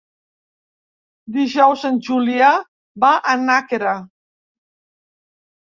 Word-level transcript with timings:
Dijous 1.35 1.85
en 1.91 2.01
Julià 2.09 2.49
va 3.07 3.15
a 3.35 3.39
Nàquera. 3.47 3.95